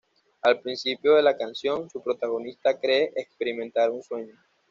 [0.41, 4.33] Al principio de la canción, su protagonista cree experimentar un sueño.